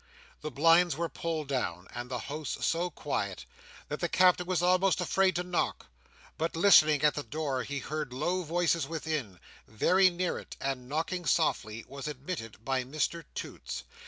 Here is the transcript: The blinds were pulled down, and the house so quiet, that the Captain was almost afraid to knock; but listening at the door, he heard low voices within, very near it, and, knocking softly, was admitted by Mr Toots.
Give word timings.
The 0.41 0.49
blinds 0.49 0.95
were 0.97 1.09
pulled 1.09 1.47
down, 1.49 1.87
and 1.93 2.09
the 2.09 2.17
house 2.17 2.57
so 2.61 2.89
quiet, 2.89 3.45
that 3.87 3.99
the 3.99 4.09
Captain 4.09 4.47
was 4.47 4.63
almost 4.63 4.99
afraid 4.99 5.35
to 5.35 5.43
knock; 5.43 5.85
but 6.39 6.55
listening 6.55 7.03
at 7.03 7.13
the 7.13 7.21
door, 7.21 7.61
he 7.61 7.77
heard 7.77 8.11
low 8.11 8.41
voices 8.41 8.87
within, 8.87 9.39
very 9.67 10.09
near 10.09 10.39
it, 10.39 10.57
and, 10.59 10.89
knocking 10.89 11.27
softly, 11.27 11.85
was 11.87 12.07
admitted 12.07 12.65
by 12.65 12.83
Mr 12.83 13.25
Toots. 13.35 13.83